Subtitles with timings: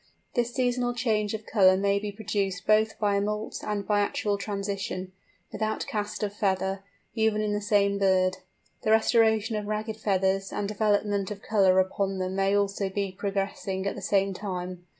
[0.33, 4.35] This seasonal change of colour may be produced both by a moult and by actual
[4.35, 5.11] transition,
[5.51, 8.37] without cast of feather, even in the same bird:
[8.81, 13.85] the restoration of ragged feathers and development of colour upon them may also be progressing
[13.85, 14.87] at the same time.